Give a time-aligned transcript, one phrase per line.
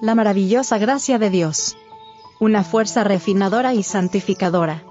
[0.00, 1.76] La maravillosa gracia de Dios.
[2.40, 4.82] Una fuerza refinadora y santificadora.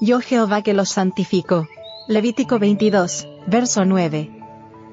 [0.00, 1.66] Yo Jehová que los santifico.
[2.06, 4.30] Levítico 22, verso 9.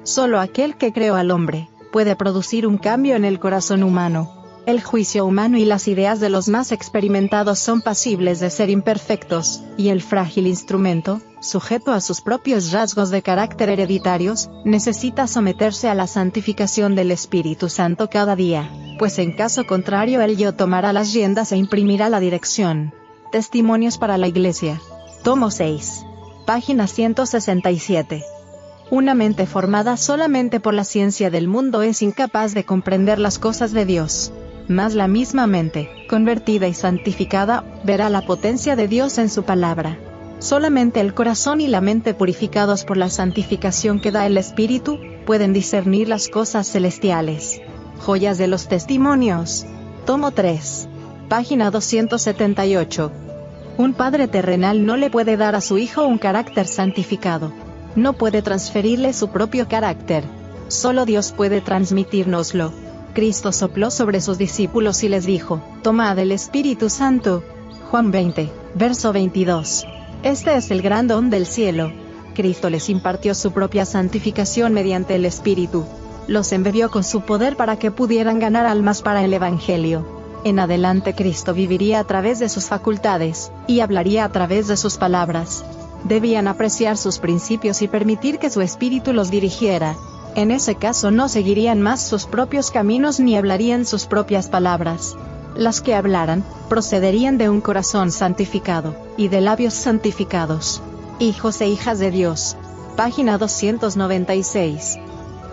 [0.02, 4.39] Solo aquel que creó al hombre, puede producir un cambio en el corazón humano.
[4.66, 9.62] El juicio humano y las ideas de los más experimentados son pasibles de ser imperfectos,
[9.78, 15.94] y el frágil instrumento, sujeto a sus propios rasgos de carácter hereditarios, necesita someterse a
[15.94, 21.14] la santificación del Espíritu Santo cada día, pues en caso contrario él yo tomará las
[21.14, 22.92] riendas e imprimirá la dirección.
[23.32, 24.78] Testimonios para la Iglesia.
[25.24, 26.04] Tomo 6.
[26.44, 28.24] Página 167.
[28.90, 33.72] Una mente formada solamente por la ciencia del mundo es incapaz de comprender las cosas
[33.72, 34.32] de Dios
[34.70, 39.98] más la misma mente, convertida y santificada, verá la potencia de Dios en su palabra.
[40.38, 45.52] Solamente el corazón y la mente purificados por la santificación que da el Espíritu, pueden
[45.52, 47.60] discernir las cosas celestiales.
[47.98, 49.66] Joyas de los Testimonios.
[50.06, 50.88] Tomo 3.
[51.28, 53.12] Página 278.
[53.76, 57.52] Un padre terrenal no le puede dar a su hijo un carácter santificado.
[57.96, 60.22] No puede transferirle su propio carácter.
[60.68, 62.72] Solo Dios puede transmitírnoslo.
[63.12, 67.42] Cristo sopló sobre sus discípulos y les dijo, Tomad el Espíritu Santo.
[67.90, 69.86] Juan 20, verso 22.
[70.22, 71.92] Este es el gran don del cielo.
[72.34, 75.84] Cristo les impartió su propia santificación mediante el Espíritu.
[76.28, 80.06] Los embebió con su poder para que pudieran ganar almas para el Evangelio.
[80.44, 84.96] En adelante Cristo viviría a través de sus facultades, y hablaría a través de sus
[84.96, 85.64] palabras.
[86.04, 89.96] Debían apreciar sus principios y permitir que su espíritu los dirigiera.
[90.36, 95.16] En ese caso no seguirían más sus propios caminos ni hablarían sus propias palabras.
[95.56, 100.82] Las que hablaran, procederían de un corazón santificado, y de labios santificados.
[101.18, 102.56] Hijos e hijas de Dios.
[102.96, 104.98] Página 296.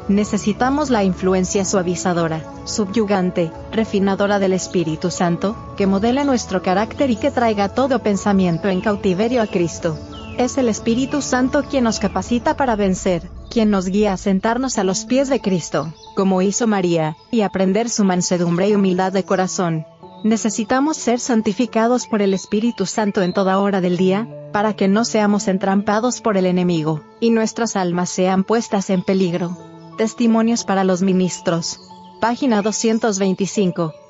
[0.08, 7.32] Necesitamos la influencia suavizadora, subyugante, refinadora del Espíritu Santo, que modele nuestro carácter y que
[7.32, 9.98] traiga todo pensamiento en cautiverio a Cristo.
[10.38, 14.84] Es el Espíritu Santo quien nos capacita para vencer, quien nos guía a sentarnos a
[14.84, 19.86] los pies de Cristo, como hizo María, y aprender su mansedumbre y humildad de corazón.
[20.24, 25.06] Necesitamos ser santificados por el Espíritu Santo en toda hora del día, para que no
[25.06, 29.58] seamos entrampados por el enemigo, y nuestras almas sean puestas en peligro.
[29.98, 31.80] Testimonios para los ministros.
[32.20, 34.07] Página 225.